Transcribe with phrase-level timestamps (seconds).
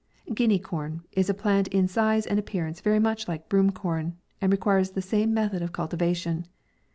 [0.33, 4.51] GUINEA CORN is a plant, in size and appearance very much like broom corn, and
[4.51, 6.47] requires the same me thod of cultivation.